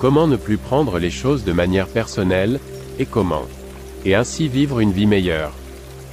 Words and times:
Comment 0.00 0.26
ne 0.26 0.36
plus 0.36 0.56
prendre 0.56 0.98
les 0.98 1.10
choses 1.10 1.44
de 1.44 1.52
manière 1.52 1.86
personnelle, 1.86 2.58
et 2.98 3.04
comment? 3.04 3.44
Et 4.06 4.14
ainsi 4.14 4.48
vivre 4.48 4.80
une 4.80 4.92
vie 4.92 5.04
meilleure. 5.04 5.52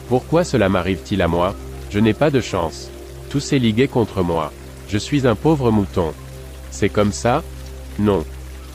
Pourquoi 0.09 0.43
cela 0.43 0.67
m'arrive-t-il 0.67 1.21
à 1.21 1.29
moi? 1.29 1.55
Je 1.89 1.99
n'ai 1.99 2.13
pas 2.13 2.29
de 2.29 2.41
chance. 2.41 2.89
Tout 3.29 3.39
s'est 3.39 3.59
ligué 3.59 3.87
contre 3.87 4.23
moi. 4.23 4.51
Je 4.89 4.97
suis 4.97 5.25
un 5.25 5.35
pauvre 5.35 5.71
mouton. 5.71 6.13
C'est 6.69 6.89
comme 6.89 7.13
ça? 7.13 7.43
Non. 7.97 8.25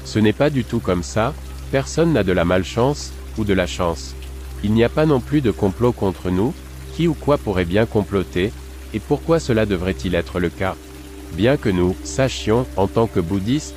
Ce 0.06 0.18
n'est 0.18 0.32
pas 0.32 0.48
du 0.48 0.64
tout 0.64 0.80
comme 0.80 1.02
ça, 1.02 1.34
personne 1.70 2.14
n'a 2.14 2.24
de 2.24 2.32
la 2.32 2.46
malchance, 2.46 3.12
ou 3.36 3.44
de 3.44 3.52
la 3.52 3.66
chance. 3.66 4.14
Il 4.64 4.72
n'y 4.72 4.82
a 4.82 4.88
pas 4.88 5.04
non 5.04 5.20
plus 5.20 5.42
de 5.42 5.50
complot 5.50 5.92
contre 5.92 6.30
nous, 6.30 6.54
qui 6.94 7.06
ou 7.06 7.12
quoi 7.12 7.36
pourrait 7.36 7.66
bien 7.66 7.84
comploter, 7.84 8.50
et 8.94 8.98
pourquoi 8.98 9.40
cela 9.40 9.66
devrait-il 9.66 10.14
être 10.14 10.40
le 10.40 10.48
cas? 10.48 10.74
Bien 11.34 11.58
que 11.58 11.68
nous 11.68 11.94
sachions, 12.02 12.66
en 12.76 12.86
tant 12.86 13.06
que 13.06 13.20
bouddhistes, 13.20 13.74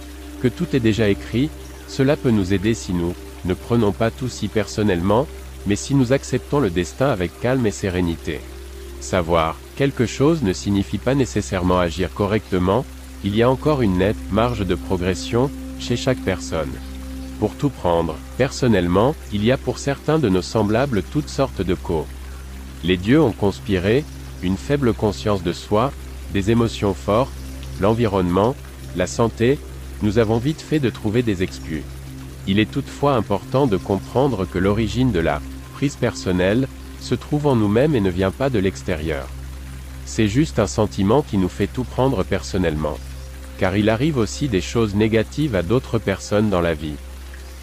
tout 0.47 0.75
est 0.75 0.79
déjà 0.79 1.09
écrit, 1.09 1.49
cela 1.88 2.15
peut 2.15 2.31
nous 2.31 2.53
aider 2.53 2.73
si 2.73 2.93
nous 2.93 3.13
ne 3.45 3.53
prenons 3.53 3.91
pas 3.91 4.11
tout 4.11 4.29
si 4.29 4.47
personnellement, 4.47 5.27
mais 5.67 5.75
si 5.75 5.95
nous 5.95 6.13
acceptons 6.13 6.59
le 6.59 6.69
destin 6.69 7.07
avec 7.07 7.39
calme 7.39 7.65
et 7.65 7.71
sérénité. 7.71 8.39
Savoir 8.99 9.57
quelque 9.75 10.05
chose 10.05 10.41
ne 10.41 10.53
signifie 10.53 10.97
pas 10.97 11.16
nécessairement 11.16 11.79
agir 11.79 12.13
correctement, 12.13 12.85
il 13.23 13.35
y 13.35 13.43
a 13.43 13.49
encore 13.49 13.81
une 13.81 13.97
nette 13.97 14.31
marge 14.31 14.66
de 14.66 14.75
progression 14.75 15.51
chez 15.79 15.95
chaque 15.95 16.21
personne. 16.21 16.71
Pour 17.39 17.55
tout 17.55 17.69
prendre, 17.69 18.16
personnellement, 18.38 19.16
il 19.33 19.43
y 19.43 19.51
a 19.51 19.57
pour 19.57 19.77
certains 19.77 20.19
de 20.19 20.29
nos 20.29 20.41
semblables 20.41 21.03
toutes 21.03 21.29
sortes 21.29 21.61
de 21.61 21.73
causes. 21.73 22.05
Les 22.83 22.97
dieux 22.97 23.21
ont 23.21 23.31
conspiré, 23.31 24.05
une 24.41 24.57
faible 24.57 24.93
conscience 24.93 25.43
de 25.43 25.53
soi, 25.53 25.91
des 26.33 26.51
émotions 26.51 26.93
fortes, 26.93 27.33
l'environnement, 27.81 28.55
la 28.95 29.07
santé, 29.07 29.59
nous 30.05 30.19
avons 30.19 30.37
vite 30.37 30.61
fait 30.61 30.79
de 30.79 30.91
trouver 30.91 31.23
des 31.23 31.41
excuses. 31.41 31.81
Il 32.45 32.59
est 32.59 32.69
toutefois 32.69 33.15
important 33.15 33.65
de 33.65 33.75
comprendre 33.75 34.45
que 34.45 34.59
l'origine 34.59 35.11
de 35.11 35.19
la 35.19 35.41
prise 35.73 35.95
personnelle 35.95 36.67
se 37.01 37.15
trouve 37.15 37.47
en 37.47 37.55
nous-mêmes 37.55 37.95
et 37.95 38.01
ne 38.01 38.11
vient 38.11 38.29
pas 38.29 38.51
de 38.51 38.59
l'extérieur. 38.59 39.27
C'est 40.05 40.27
juste 40.27 40.59
un 40.59 40.67
sentiment 40.67 41.23
qui 41.23 41.39
nous 41.39 41.49
fait 41.49 41.65
tout 41.65 41.83
prendre 41.83 42.23
personnellement. 42.23 42.99
Car 43.57 43.77
il 43.77 43.89
arrive 43.89 44.17
aussi 44.17 44.47
des 44.47 44.61
choses 44.61 44.93
négatives 44.93 45.55
à 45.55 45.63
d'autres 45.63 45.97
personnes 45.97 46.51
dans 46.51 46.61
la 46.61 46.75
vie. 46.75 46.99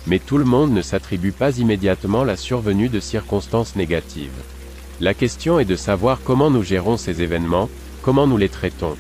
Mais 0.08 0.18
tout 0.18 0.36
le 0.36 0.44
monde 0.44 0.72
ne 0.72 0.82
s'attribue 0.82 1.30
pas 1.30 1.58
immédiatement 1.58 2.24
la 2.24 2.36
survenue 2.36 2.88
de 2.88 2.98
circonstances 2.98 3.76
négatives. 3.76 4.42
La 5.00 5.14
question 5.14 5.60
est 5.60 5.64
de 5.64 5.76
savoir 5.76 6.18
comment 6.24 6.50
nous 6.50 6.64
gérons 6.64 6.96
ces 6.96 7.22
événements, 7.22 7.70
comment 8.02 8.26
nous 8.26 8.36
les 8.36 8.48
traitons. 8.48 8.96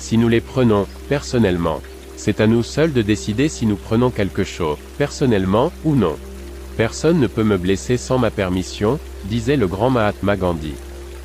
Si 0.00 0.18
nous 0.18 0.28
les 0.28 0.40
prenons, 0.40 0.88
personnellement, 1.08 1.80
c'est 2.24 2.40
à 2.40 2.46
nous 2.46 2.62
seuls 2.62 2.94
de 2.94 3.02
décider 3.02 3.50
si 3.50 3.66
nous 3.66 3.76
prenons 3.76 4.08
quelque 4.08 4.44
chose, 4.44 4.78
personnellement, 4.96 5.70
ou 5.84 5.94
non. 5.94 6.16
Personne 6.78 7.20
ne 7.20 7.26
peut 7.26 7.44
me 7.44 7.58
blesser 7.58 7.98
sans 7.98 8.16
ma 8.16 8.30
permission, 8.30 8.98
disait 9.26 9.58
le 9.58 9.66
grand 9.66 9.90
Mahatma 9.90 10.34
Gandhi. 10.34 10.72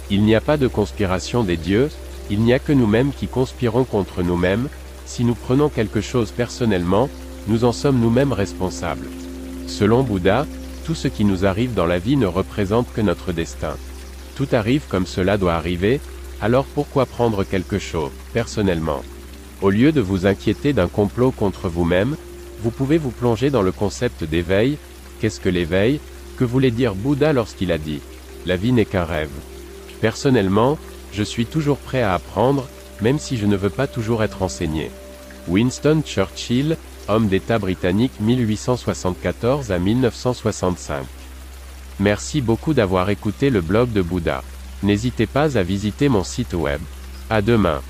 Il 0.09 0.23
n'y 0.23 0.35
a 0.35 0.41
pas 0.41 0.57
de 0.57 0.67
conspiration 0.67 1.45
des 1.45 1.55
dieux, 1.55 1.87
il 2.29 2.41
n'y 2.41 2.51
a 2.51 2.59
que 2.59 2.73
nous-mêmes 2.73 3.13
qui 3.13 3.27
conspirons 3.27 3.85
contre 3.85 4.23
nous-mêmes, 4.23 4.67
si 5.05 5.23
nous 5.23 5.35
prenons 5.35 5.69
quelque 5.69 6.01
chose 6.01 6.31
personnellement, 6.31 7.07
nous 7.47 7.63
en 7.63 7.71
sommes 7.71 8.01
nous-mêmes 8.01 8.33
responsables. 8.33 9.07
Selon 9.67 10.03
Bouddha, 10.03 10.45
tout 10.83 10.95
ce 10.95 11.07
qui 11.07 11.23
nous 11.23 11.45
arrive 11.45 11.73
dans 11.73 11.85
la 11.85 11.99
vie 11.99 12.17
ne 12.17 12.25
représente 12.25 12.91
que 12.91 12.99
notre 12.99 13.31
destin. 13.31 13.77
Tout 14.35 14.49
arrive 14.51 14.83
comme 14.89 15.05
cela 15.05 15.37
doit 15.37 15.53
arriver, 15.53 16.01
alors 16.41 16.65
pourquoi 16.65 17.05
prendre 17.05 17.45
quelque 17.45 17.79
chose, 17.79 18.11
personnellement? 18.33 19.01
Au 19.61 19.69
lieu 19.69 19.91
de 19.91 19.99
vous 19.99 20.25
inquiéter 20.25 20.71
d'un 20.71 20.87
complot 20.87 21.31
contre 21.31 21.67
vous-même, 21.67 22.15
vous 22.61 22.71
pouvez 22.71 22.97
vous 22.97 23.11
plonger 23.11 23.49
dans 23.49 23.61
le 23.61 23.73
concept 23.73 24.23
d'éveil. 24.23 24.77
Qu'est-ce 25.19 25.39
que 25.39 25.49
l'éveil? 25.49 25.99
Que 26.37 26.45
voulait 26.45 26.71
dire 26.71 26.95
Bouddha 26.95 27.33
lorsqu'il 27.33 27.71
a 27.73 27.77
dit⁇ 27.77 27.97
La 28.45 28.55
vie 28.55 28.71
n'est 28.71 28.85
qu'un 28.85 29.03
rêve⁇ 29.03 29.27
Personnellement, 29.99 30.77
je 31.11 31.23
suis 31.23 31.45
toujours 31.45 31.77
prêt 31.77 32.01
à 32.01 32.13
apprendre, 32.13 32.69
même 33.01 33.19
si 33.19 33.37
je 33.37 33.45
ne 33.45 33.57
veux 33.57 33.69
pas 33.69 33.87
toujours 33.87 34.23
être 34.23 34.43
enseigné. 34.43 34.91
Winston 35.49 36.03
Churchill, 36.05 36.77
homme 37.09 37.27
d'État 37.27 37.59
britannique 37.59 38.13
1874 38.21 39.71
à 39.71 39.79
1965. 39.79 41.03
Merci 41.99 42.39
beaucoup 42.39 42.73
d'avoir 42.73 43.09
écouté 43.09 43.49
le 43.49 43.59
blog 43.59 43.91
de 43.91 44.01
Bouddha. 44.01 44.41
N'hésitez 44.83 45.25
pas 45.25 45.57
à 45.57 45.63
visiter 45.63 46.07
mon 46.07 46.23
site 46.23 46.53
web. 46.53 46.79
À 47.29 47.41
demain. 47.41 47.81